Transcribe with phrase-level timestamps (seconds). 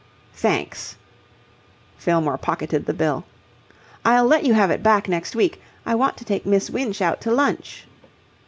[0.33, 0.95] "Thanks."
[1.95, 3.23] Fillmore pocketed the bill.
[4.03, 5.61] "I'll let you have it back next week.
[5.85, 7.85] I want to take Miss Winch out to lunch."